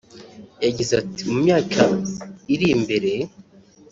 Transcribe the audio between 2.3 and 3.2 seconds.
iri imbere